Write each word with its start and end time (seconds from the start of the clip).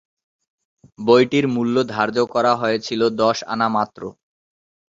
বইটির 0.99 1.45
মূল্য 1.47 1.75
ধার্য 1.93 2.17
করা 2.33 2.53
হয়েছিল 2.55 3.01
দশ 3.21 3.37
আনা 3.47 3.67
মাত্র। 3.69 4.01